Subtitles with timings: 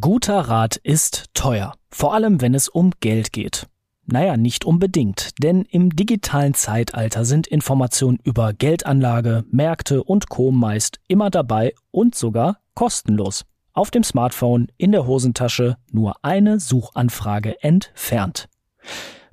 [0.00, 3.66] Guter Rat ist teuer, vor allem wenn es um Geld geht.
[4.04, 10.50] Naja, nicht unbedingt, denn im digitalen Zeitalter sind Informationen über Geldanlage, Märkte und Co.
[10.50, 13.44] meist immer dabei und sogar kostenlos.
[13.72, 18.48] Auf dem Smartphone, in der Hosentasche, nur eine Suchanfrage entfernt.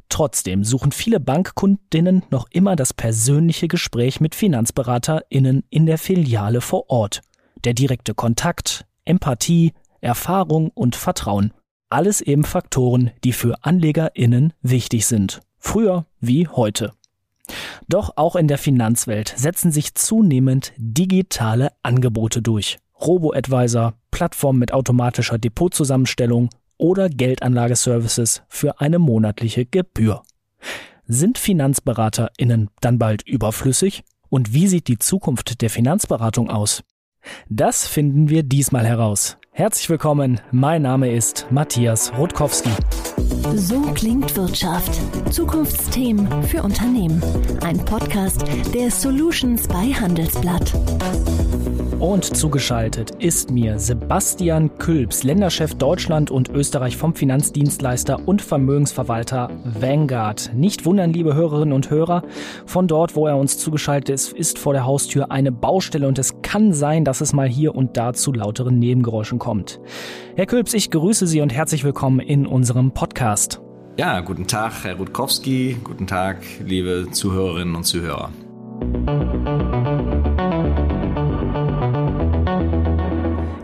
[0.07, 6.89] Trotzdem suchen viele Bankkundinnen noch immer das persönliche Gespräch mit FinanzberaterInnen in der Filiale vor
[6.89, 7.21] Ort.
[7.63, 9.73] Der direkte Kontakt, Empathie,
[10.03, 11.53] Erfahrung und Vertrauen.
[11.89, 15.41] Alles eben Faktoren, die für AnlegerInnen wichtig sind.
[15.59, 16.93] Früher wie heute.
[17.87, 22.77] Doch auch in der Finanzwelt setzen sich zunehmend digitale Angebote durch.
[22.99, 30.23] Robo-Advisor, Plattformen mit automatischer Depotzusammenstellung oder Geldanlageservices für eine monatliche Gebühr.
[31.05, 34.03] Sind FinanzberaterInnen dann bald überflüssig?
[34.29, 36.83] Und wie sieht die Zukunft der Finanzberatung aus?
[37.49, 39.37] Das finden wir diesmal heraus.
[39.55, 42.71] Herzlich willkommen, mein Name ist Matthias Rutkowski.
[43.53, 44.99] So klingt Wirtschaft.
[45.31, 47.21] Zukunftsthemen für Unternehmen.
[47.63, 50.73] Ein Podcast der Solutions bei Handelsblatt.
[52.03, 60.51] Und zugeschaltet ist mir Sebastian Külps, Länderchef Deutschland und Österreich vom Finanzdienstleister und Vermögensverwalter Vanguard.
[60.53, 62.23] Nicht wundern, liebe Hörerinnen und Hörer,
[62.65, 66.41] von dort, wo er uns zugeschaltet ist, ist vor der Haustür eine Baustelle und es
[66.41, 69.81] kann sein, dass es mal hier und da zu lauteren Nebengeräuschen kommt.
[70.37, 73.61] Herr Külps, ich grüße Sie und herzlich willkommen in unserem Podcast.
[73.97, 75.75] Ja, guten Tag, Herr Rutkowski.
[75.83, 78.29] Guten Tag, liebe Zuhörerinnen und Zuhörer.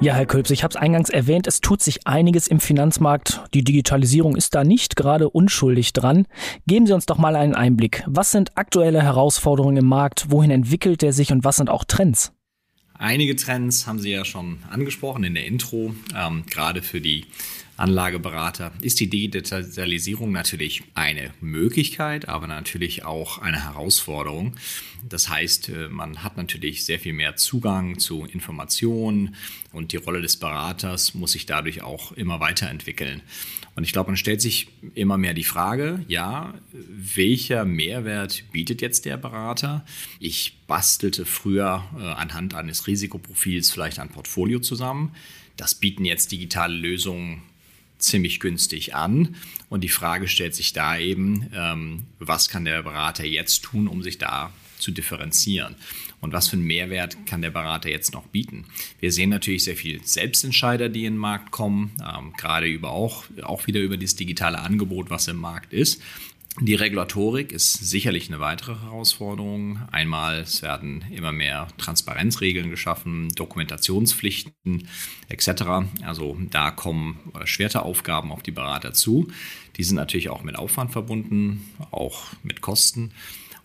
[0.01, 3.41] Ja, Herr Kölbs, ich habe es eingangs erwähnt, es tut sich einiges im Finanzmarkt.
[3.53, 6.25] Die Digitalisierung ist da nicht gerade unschuldig dran.
[6.67, 8.03] Geben Sie uns doch mal einen Einblick.
[8.05, 10.29] Was sind aktuelle Herausforderungen im Markt?
[10.29, 12.33] Wohin entwickelt er sich und was sind auch Trends?
[13.01, 15.95] Einige Trends haben Sie ja schon angesprochen in der Intro.
[16.13, 17.27] Ähm, gerade für die
[17.79, 24.55] Anlageberater ist die Digitalisierung natürlich eine Möglichkeit, aber natürlich auch eine Herausforderung.
[25.07, 29.35] Das heißt, äh, man hat natürlich sehr viel mehr Zugang zu Informationen
[29.71, 33.21] und die Rolle des Beraters muss sich dadurch auch immer weiterentwickeln.
[33.75, 39.05] Und ich glaube, man stellt sich immer mehr die Frage, ja, welcher Mehrwert bietet jetzt
[39.05, 39.85] der Berater?
[40.19, 45.15] Ich bastelte früher äh, anhand eines Risikoprofils vielleicht ein Portfolio zusammen.
[45.55, 47.43] Das bieten jetzt digitale Lösungen
[47.99, 49.35] ziemlich günstig an.
[49.69, 54.01] Und die Frage stellt sich da eben, ähm, was kann der Berater jetzt tun, um
[54.01, 55.75] sich da zu differenzieren.
[56.21, 58.65] Und was für einen Mehrwert kann der Berater jetzt noch bieten?
[58.99, 63.25] Wir sehen natürlich sehr viel Selbstentscheider, die in den Markt kommen, ähm, gerade über auch,
[63.43, 66.01] auch wieder über das digitale Angebot, was im Markt ist.
[66.61, 69.79] Die Regulatorik ist sicherlich eine weitere Herausforderung.
[69.91, 74.89] Einmal, es werden immer mehr Transparenzregeln geschaffen, Dokumentationspflichten
[75.29, 75.47] etc.
[76.03, 79.29] Also da kommen schwere Aufgaben auf die Berater zu.
[79.77, 83.11] Die sind natürlich auch mit Aufwand verbunden, auch mit Kosten.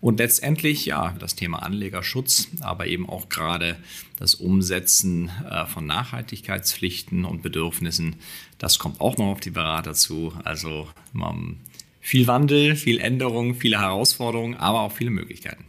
[0.01, 3.77] Und letztendlich, ja, das Thema Anlegerschutz, aber eben auch gerade
[4.19, 8.17] das Umsetzen äh, von Nachhaltigkeitspflichten und Bedürfnissen,
[8.59, 10.33] das kommt auch noch auf die Berater zu.
[10.45, 11.59] Also man
[12.05, 15.65] viel Wandel, viel Änderung, viele Herausforderungen, aber auch viele Möglichkeiten.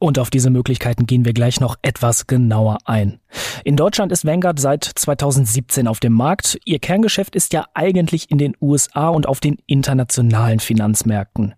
[0.00, 3.20] Und auf diese Möglichkeiten gehen wir gleich noch etwas genauer ein.
[3.64, 6.58] In Deutschland ist Vanguard seit 2017 auf dem Markt.
[6.64, 11.54] Ihr Kerngeschäft ist ja eigentlich in den USA und auf den internationalen Finanzmärkten.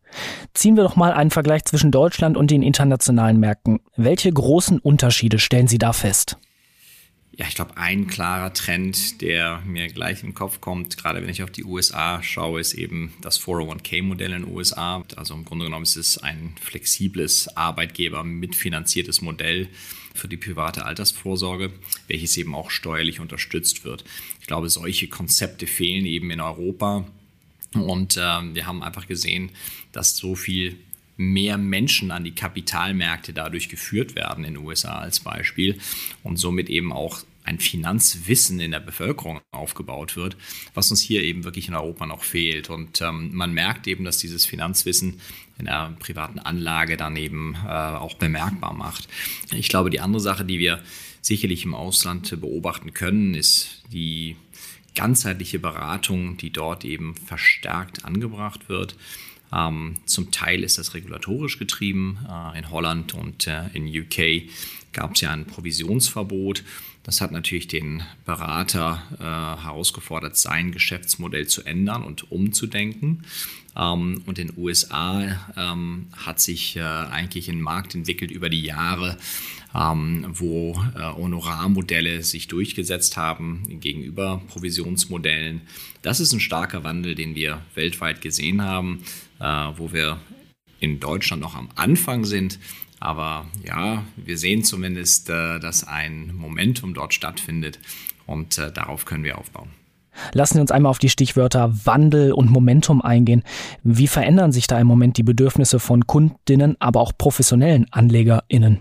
[0.53, 3.81] Ziehen wir doch mal einen Vergleich zwischen Deutschland und den internationalen Märkten.
[3.97, 6.37] Welche großen Unterschiede stellen Sie da fest?
[7.37, 11.43] Ja, ich glaube, ein klarer Trend, der mir gleich im Kopf kommt, gerade wenn ich
[11.43, 15.05] auf die USA schaue, ist eben das 401k-Modell in den USA.
[15.17, 19.69] Also im Grunde genommen ist es ein flexibles Arbeitgeber mitfinanziertes Modell
[20.15, 21.73] für die private Altersvorsorge,
[22.07, 24.05] welches eben auch steuerlich unterstützt wird.
[24.41, 27.05] Ich glaube, solche Konzepte fehlen eben in Europa.
[27.75, 29.51] Und äh, wir haben einfach gesehen,
[29.91, 30.79] dass so viel
[31.17, 35.79] mehr Menschen an die Kapitalmärkte dadurch geführt werden in den USA als Beispiel
[36.23, 40.37] und somit eben auch ein Finanzwissen in der Bevölkerung aufgebaut wird,
[40.73, 42.71] was uns hier eben wirklich in Europa noch fehlt.
[42.71, 45.21] Und ähm, man merkt eben, dass dieses Finanzwissen
[45.59, 49.09] in der privaten Anlage dann eben äh, auch bemerkbar macht.
[49.53, 50.81] Ich glaube, die andere Sache, die wir
[51.21, 54.37] sicherlich im Ausland beobachten können, ist die
[54.95, 58.97] ganzheitliche Beratung, die dort eben verstärkt angebracht wird.
[59.55, 62.19] Ähm, zum Teil ist das regulatorisch getrieben.
[62.29, 64.51] Äh, in Holland und äh, in UK
[64.93, 66.65] gab es ja ein Provisionsverbot.
[67.05, 69.23] Das hat natürlich den Berater äh,
[69.63, 73.25] herausgefordert, sein Geschäftsmodell zu ändern und umzudenken.
[73.77, 78.63] Ähm, und in den USA ähm, hat sich äh, eigentlich ein Markt entwickelt über die
[78.63, 79.19] Jahre,
[79.75, 85.61] ähm, wo äh, Honorarmodelle sich durchgesetzt haben gegenüber Provisionsmodellen.
[86.01, 89.05] Das ist ein starker Wandel, den wir weltweit gesehen haben,
[89.41, 90.21] äh, wo wir
[90.81, 92.59] in Deutschland noch am Anfang sind.
[93.05, 97.79] Aber ja, wir sehen zumindest, äh, dass ein Momentum dort stattfindet
[98.27, 99.69] und äh, darauf können wir aufbauen.
[100.33, 103.43] Lassen Sie uns einmal auf die Stichwörter Wandel und Momentum eingehen.
[103.83, 108.81] Wie verändern sich da im Moment die Bedürfnisse von Kundinnen, aber auch professionellen AnlegerInnen?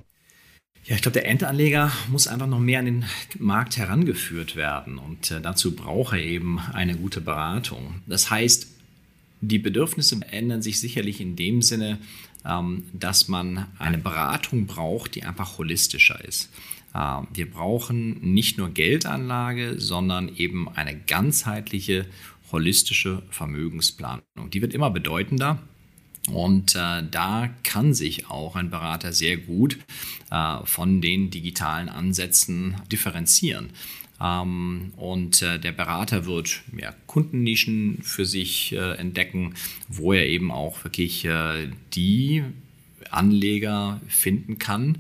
[0.86, 3.06] Ja, ich glaube, der Endanleger muss einfach noch mehr an den
[3.40, 7.96] Markt herangeführt werden und äh, dazu braucht er eben eine gute Beratung.
[8.06, 8.68] Das heißt,
[9.42, 11.98] die Bedürfnisse ändern sich sicherlich in dem Sinne,
[12.94, 16.50] dass man eine Beratung braucht, die einfach holistischer ist.
[16.96, 22.06] Ähm, wir brauchen nicht nur Geldanlage, sondern eben eine ganzheitliche,
[22.52, 24.50] holistische Vermögensplanung.
[24.52, 25.60] Die wird immer bedeutender.
[26.32, 29.78] Und äh, da kann sich auch ein Berater sehr gut
[30.32, 33.72] äh, von den digitalen Ansätzen differenzieren.
[34.24, 39.56] Ähm, und äh, der Berater wird ja, Kundennischen für sich äh, entdecken,
[39.90, 42.44] wo er eben auch wirklich äh, die
[43.10, 45.00] Anleger finden kann,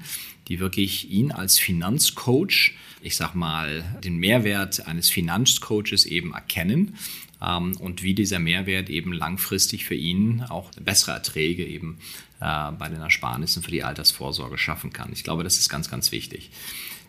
[0.49, 6.97] die wirklich ihn als Finanzcoach, ich sag mal, den Mehrwert eines Finanzcoaches eben erkennen
[7.41, 11.97] ähm, und wie dieser Mehrwert eben langfristig für ihn auch bessere Erträge eben
[12.39, 15.13] bei den Ersparnissen für die Altersvorsorge schaffen kann.
[15.13, 16.49] Ich glaube, das ist ganz, ganz wichtig.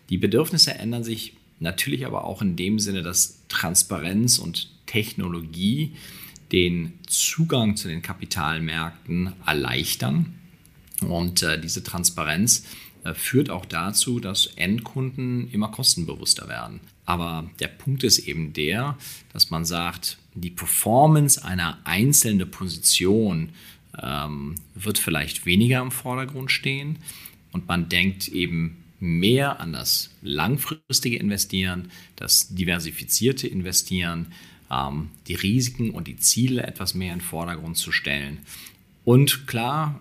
[0.08, 5.92] Die Bedürfnisse ändern sich Natürlich aber auch in dem Sinne, dass Transparenz und Technologie
[6.52, 10.34] den Zugang zu den Kapitalmärkten erleichtern.
[11.00, 12.64] Und äh, diese Transparenz
[13.04, 16.80] äh, führt auch dazu, dass Endkunden immer kostenbewusster werden.
[17.06, 18.96] Aber der Punkt ist eben der,
[19.32, 23.50] dass man sagt, die Performance einer einzelnen Position
[24.02, 26.98] ähm, wird vielleicht weniger im Vordergrund stehen
[27.52, 34.32] und man denkt eben mehr an das langfristige Investieren, das diversifizierte Investieren,
[34.70, 38.38] ähm, die Risiken und die Ziele etwas mehr in den Vordergrund zu stellen.
[39.04, 40.00] Und klar,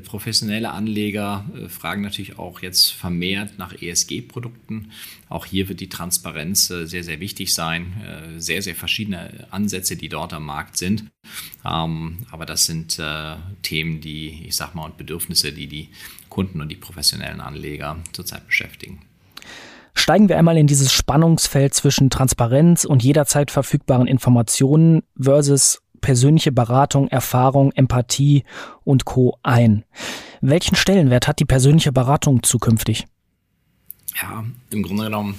[0.00, 4.92] professionelle Anleger äh, fragen natürlich auch jetzt vermehrt nach ESG-Produkten.
[5.28, 7.92] Auch hier wird die Transparenz äh, sehr, sehr wichtig sein.
[8.38, 11.04] Sehr, sehr verschiedene Ansätze, die dort am Markt sind.
[11.64, 13.00] Ähm, aber das sind
[13.62, 15.88] Themen, die, ich sag mal, und Bedürfnisse, die die
[16.28, 19.00] Kunden und die professionellen Anleger zurzeit beschäftigen.
[19.94, 27.08] Steigen wir einmal in dieses Spannungsfeld zwischen Transparenz und jederzeit verfügbaren Informationen versus persönliche Beratung,
[27.08, 28.44] Erfahrung, Empathie
[28.84, 29.38] und Co.
[29.42, 29.84] ein.
[30.40, 33.06] Welchen Stellenwert hat die persönliche Beratung zukünftig?
[34.20, 35.36] Ja, im Grunde genommen,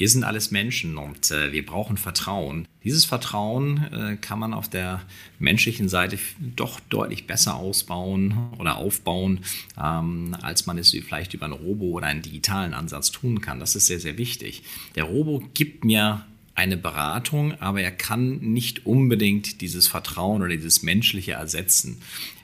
[0.00, 2.66] wir sind alles Menschen und äh, wir brauchen Vertrauen.
[2.84, 5.02] Dieses Vertrauen äh, kann man auf der
[5.38, 9.40] menschlichen Seite doch deutlich besser ausbauen oder aufbauen,
[9.78, 13.60] ähm, als man es vielleicht über ein Robo oder einen digitalen Ansatz tun kann.
[13.60, 14.62] Das ist sehr, sehr wichtig.
[14.94, 16.24] Der Robo gibt mir
[16.60, 22.02] eine Beratung, aber er kann nicht unbedingt dieses Vertrauen oder dieses Menschliche ersetzen.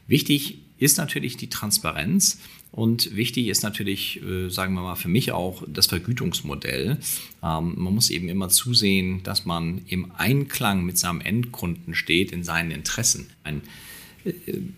[0.08, 2.38] Wichtig ist natürlich die Transparenz
[2.72, 6.98] und wichtig ist natürlich, äh, sagen wir mal, für mich auch das Vergütungsmodell.
[7.42, 12.42] Ähm, man muss eben immer zusehen, dass man im Einklang mit seinem Endkunden steht in
[12.42, 13.26] seinen Interessen.
[13.44, 13.60] Ein
[14.24, 14.32] äh,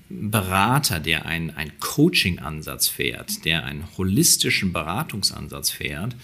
[0.09, 6.17] Berater, der einen Coaching-Ansatz fährt, der einen holistischen Beratungsansatz fährt,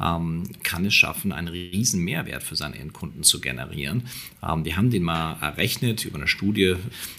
[0.00, 4.04] ähm, kann es schaffen, einen riesen Mehrwert für seine Endkunden zu generieren.
[4.42, 6.76] Ähm, wir haben den mal errechnet über eine Studie,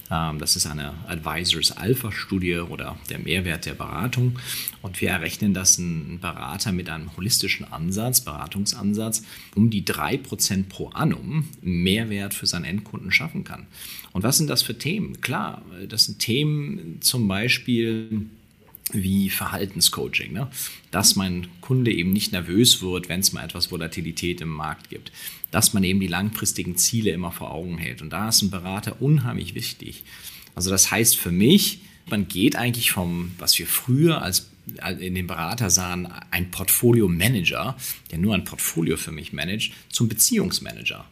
[0.10, 4.39] ähm, das ist eine Advisors Alpha Studie oder der Mehrwert der Beratung.
[4.82, 9.24] Und wir errechnen, dass ein Berater mit einem holistischen Ansatz, Beratungsansatz,
[9.56, 13.67] um die 3% pro annum Mehrwert für seinen Endkunden schaffen kann.
[14.12, 15.22] Und was sind das für Themen?
[15.22, 18.25] Klar, das sind Themen zum Beispiel,
[18.93, 20.50] wie Verhaltenscoaching, ne?
[20.91, 25.12] dass mein Kunde eben nicht nervös wird, wenn es mal etwas Volatilität im Markt gibt,
[25.51, 28.01] dass man eben die langfristigen Ziele immer vor Augen hält.
[28.01, 30.03] Und da ist ein Berater unheimlich wichtig.
[30.55, 34.50] Also das heißt für mich, man geht eigentlich vom, was wir früher als
[35.00, 37.75] in den Berater sahen, ein Portfolio-Manager,
[38.12, 41.05] der nur ein Portfolio für mich managt, zum Beziehungsmanager.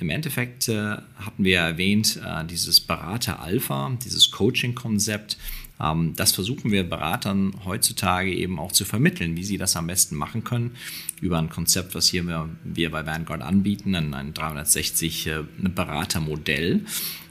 [0.00, 5.36] Im Endeffekt äh, hatten wir erwähnt, äh, dieses Berater Alpha, dieses Coaching-Konzept,
[5.78, 10.42] das versuchen wir Beratern heutzutage eben auch zu vermitteln, wie sie das am besten machen
[10.42, 10.72] können,
[11.20, 12.26] über ein Konzept, was hier
[12.64, 16.84] wir, bei Vanguard anbieten, ein, ein 360 äh, Beratermodell.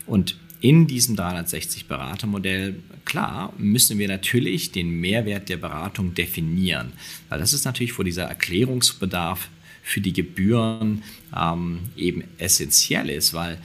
[0.06, 6.94] Und in diesem 360 Beratermodell, klar, müssen wir natürlich den Mehrwert der Beratung definieren,
[7.30, 9.50] weil das ist natürlich vor dieser Erklärungsbedarf
[9.84, 11.04] für die Gebühren
[11.36, 13.58] ähm, eben essentiell ist, weil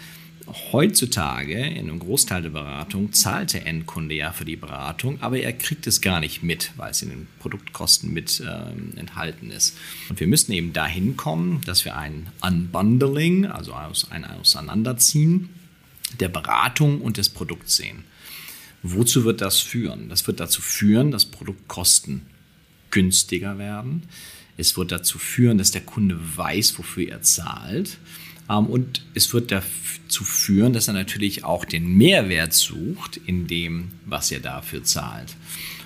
[0.73, 5.53] heutzutage in einem Großteil der Beratung zahlt der Endkunde ja für die Beratung, aber er
[5.53, 9.77] kriegt es gar nicht mit, weil es in den Produktkosten mit äh, enthalten ist.
[10.09, 15.51] Und wir müssen eben dahin kommen, dass wir ein Unbundling, also ein Auseinanderziehen
[16.21, 18.05] der Beratung und des Produkts sehen.
[18.83, 20.09] Wozu wird das führen?
[20.09, 22.23] Das wird dazu führen, dass Produktkosten
[22.91, 24.03] günstiger werden.
[24.57, 27.99] Es wird dazu führen, dass der Kunde weiß, wofür er zahlt.
[28.51, 33.91] Ähm, und es wird dazu führen, dass er natürlich auch den Mehrwert sucht in dem,
[34.05, 35.37] was er dafür zahlt.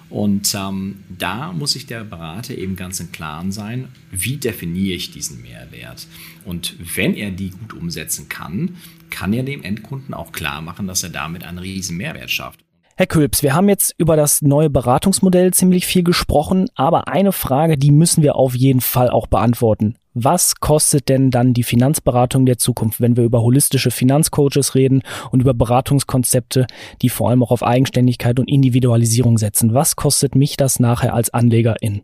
[0.08, 5.10] Und ähm, da muss sich der Berater eben ganz im Klaren sein, wie definiere ich
[5.10, 6.06] diesen Mehrwert.
[6.44, 8.76] Und wenn er die gut umsetzen kann,
[9.10, 12.60] kann er dem Endkunden auch klar machen, dass er damit einen riesen Mehrwert schafft.
[12.96, 17.76] Herr Külps, wir haben jetzt über das neue Beratungsmodell ziemlich viel gesprochen, aber eine Frage,
[17.76, 19.96] die müssen wir auf jeden Fall auch beantworten.
[20.18, 25.40] Was kostet denn dann die Finanzberatung der Zukunft, wenn wir über holistische Finanzcoaches reden und
[25.40, 26.66] über Beratungskonzepte,
[27.02, 29.74] die vor allem auch auf Eigenständigkeit und Individualisierung setzen?
[29.74, 32.00] Was kostet mich das nachher als Anlegerin?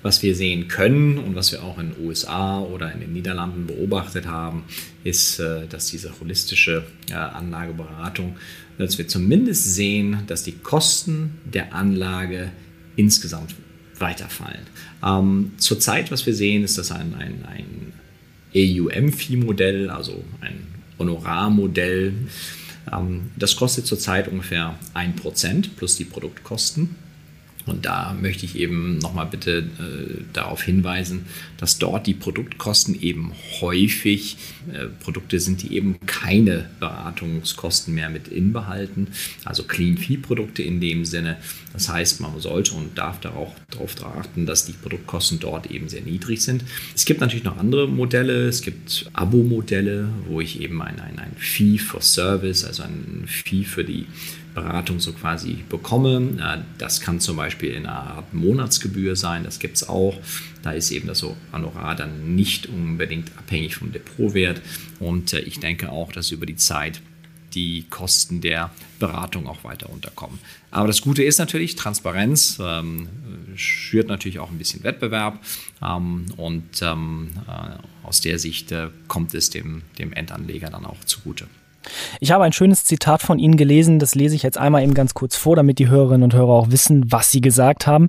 [0.00, 3.66] Was wir sehen können und was wir auch in den USA oder in den Niederlanden
[3.66, 4.64] beobachtet haben,
[5.02, 8.36] ist, äh, dass diese holistische Anlageberatung,
[8.78, 12.50] dass wir zumindest sehen, dass die Kosten der Anlage
[12.96, 13.54] insgesamt
[13.98, 14.66] weiterfallen.
[15.04, 17.92] Ähm, zurzeit, was wir sehen, ist das ein, ein, ein
[18.54, 20.66] EUM-Fee-Modell, also ein
[20.98, 22.14] Honorarmodell.
[22.92, 26.96] Ähm, das kostet zurzeit ungefähr 1% plus die Produktkosten.
[27.66, 33.32] Und da möchte ich eben nochmal bitte äh, darauf hinweisen, dass dort die Produktkosten eben
[33.60, 34.36] häufig
[34.72, 39.08] äh, Produkte sind, die eben keine Beratungskosten mehr mit inbehalten,
[39.44, 41.38] also Clean-Fee-Produkte in dem Sinne.
[41.72, 46.02] Das heißt, man sollte und darf darauf, darauf achten, dass die Produktkosten dort eben sehr
[46.02, 46.64] niedrig sind.
[46.94, 48.46] Es gibt natürlich noch andere Modelle.
[48.46, 53.64] Es gibt Abo-Modelle, wo ich eben ein, ein, ein Fee for Service, also ein Fee
[53.64, 54.06] für die
[54.54, 56.64] Beratung so quasi bekomme.
[56.78, 60.18] Das kann zum Beispiel in einer Art Monatsgebühr sein, das gibt es auch.
[60.62, 64.62] Da ist eben das Honorar dann nicht unbedingt abhängig vom Depotwert.
[65.00, 67.02] Und äh, ich denke auch, dass über die Zeit
[67.54, 70.38] die Kosten der Beratung auch weiter unterkommen.
[70.70, 73.08] Aber das Gute ist natürlich, Transparenz ähm,
[73.54, 75.38] schürt natürlich auch ein bisschen Wettbewerb
[75.82, 81.04] ähm, und ähm, äh, aus der Sicht äh, kommt es dem, dem Endanleger dann auch
[81.04, 81.46] zugute.
[82.20, 85.14] Ich habe ein schönes Zitat von Ihnen gelesen, das lese ich jetzt einmal eben ganz
[85.14, 88.08] kurz vor, damit die Hörerinnen und Hörer auch wissen, was Sie gesagt haben.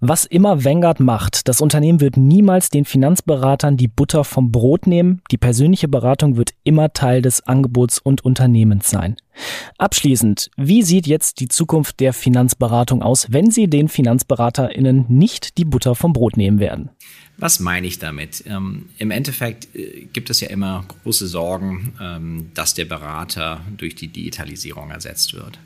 [0.00, 5.22] Was immer Vanguard macht, das Unternehmen wird niemals den Finanzberatern die Butter vom Brot nehmen.
[5.30, 9.16] Die persönliche Beratung wird immer Teil des Angebots und Unternehmens sein.
[9.78, 15.64] Abschließend, wie sieht jetzt die Zukunft der Finanzberatung aus, wenn Sie den FinanzberaterInnen nicht die
[15.64, 16.90] Butter vom Brot nehmen werden?
[17.38, 18.44] Was meine ich damit?
[18.46, 23.94] Ähm, Im Endeffekt äh, gibt es ja immer große Sorgen, ähm, dass der Berater durch
[23.94, 25.58] die Digitalisierung ersetzt wird.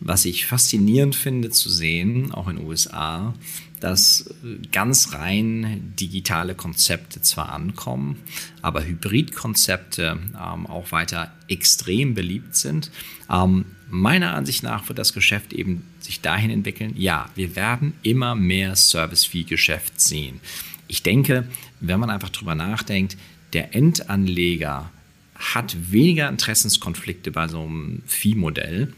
[0.00, 3.34] Was ich faszinierend finde zu sehen, auch in den USA,
[3.80, 4.30] dass
[4.72, 8.16] ganz rein digitale Konzepte zwar ankommen,
[8.62, 12.90] aber Hybridkonzepte ähm, auch weiter extrem beliebt sind.
[13.30, 18.34] Ähm, meiner Ansicht nach wird das Geschäft eben sich dahin entwickeln, ja, wir werden immer
[18.34, 20.40] mehr Service-Fee-Geschäft sehen.
[20.88, 21.46] Ich denke,
[21.80, 23.16] wenn man einfach drüber nachdenkt,
[23.52, 24.90] der Endanleger
[25.34, 28.92] hat weniger Interessenskonflikte bei so einem Fee-Modell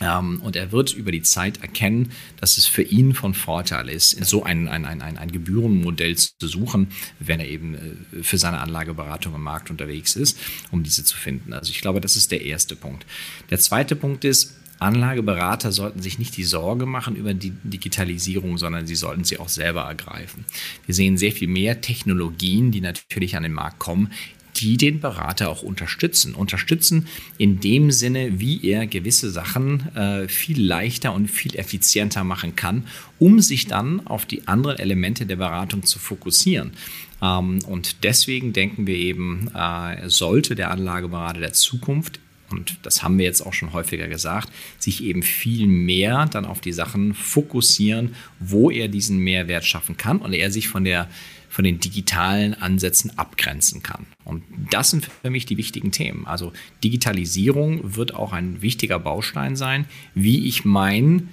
[0.00, 4.42] und er wird über die Zeit erkennen, dass es für ihn von Vorteil ist, so
[4.42, 6.88] ein, ein, ein, ein Gebührenmodell zu suchen,
[7.18, 10.38] wenn er eben äh, für seine Anlageberatung im Markt unterwegs ist,
[10.70, 11.52] um diese zu finden.
[11.52, 13.04] Also ich glaube, das ist der erste Punkt.
[13.50, 18.86] Der zweite Punkt ist, Anlageberater sollten sich nicht die Sorge machen über die Digitalisierung, sondern
[18.86, 20.46] sie sollten sie auch selber ergreifen.
[20.86, 24.10] Wir sehen sehr viel mehr Technologien, die natürlich an den Markt kommen,
[24.60, 26.34] die den Berater auch unterstützen.
[26.34, 27.06] Unterstützen
[27.38, 32.84] in dem Sinne, wie er gewisse Sachen äh, viel leichter und viel effizienter machen kann,
[33.18, 36.72] um sich dann auf die anderen Elemente der Beratung zu fokussieren.
[37.22, 43.18] Ähm, und deswegen denken wir eben, äh, sollte der Anlageberater der Zukunft und das haben
[43.18, 44.48] wir jetzt auch schon häufiger gesagt,
[44.78, 50.18] sich eben viel mehr dann auf die Sachen fokussieren, wo er diesen Mehrwert schaffen kann
[50.18, 51.08] und er sich von der
[51.50, 54.06] von den digitalen Ansätzen abgrenzen kann.
[54.24, 56.26] Und das sind für mich die wichtigen Themen.
[56.26, 56.52] Also
[56.82, 61.28] Digitalisierung wird auch ein wichtiger Baustein sein, wie ich mein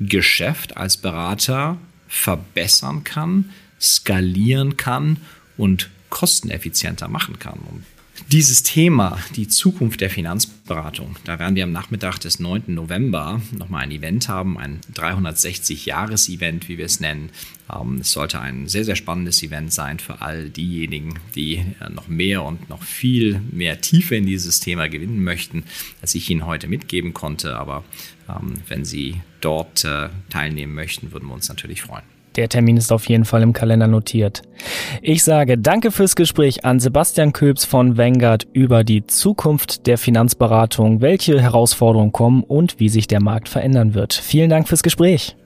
[0.00, 3.50] Geschäft als Berater verbessern kann,
[3.80, 5.18] skalieren kann
[5.56, 7.60] und kosteneffizienter machen kann.
[7.70, 7.84] Und
[8.32, 12.64] dieses Thema, die Zukunft der Finanzberatung, da werden wir am Nachmittag des 9.
[12.68, 17.30] November nochmal ein Event haben, ein 360-Jahres-Event, wie wir es nennen.
[17.72, 22.08] Ähm, es sollte ein sehr, sehr spannendes Event sein für all diejenigen, die äh, noch
[22.08, 25.64] mehr und noch viel mehr Tiefe in dieses Thema gewinnen möchten,
[26.02, 27.56] als ich Ihnen heute mitgeben konnte.
[27.56, 27.84] Aber
[28.28, 32.15] ähm, wenn Sie dort äh, teilnehmen möchten, würden wir uns natürlich freuen.
[32.36, 34.42] Der Termin ist auf jeden Fall im Kalender notiert.
[35.00, 41.00] Ich sage danke fürs Gespräch an Sebastian Köps von Vanguard über die Zukunft der Finanzberatung,
[41.00, 44.12] welche Herausforderungen kommen und wie sich der Markt verändern wird.
[44.12, 45.36] Vielen Dank fürs Gespräch.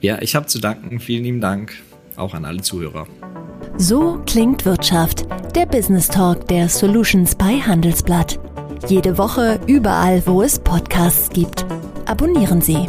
[0.00, 1.00] Ja, ich habe zu danken.
[1.00, 1.72] Vielen lieben Dank
[2.16, 3.06] auch an alle Zuhörer.
[3.76, 8.38] So klingt Wirtschaft, der Business Talk der Solutions bei Handelsblatt.
[8.88, 11.64] Jede Woche überall, wo es Podcasts gibt.
[12.06, 12.86] Abonnieren Sie.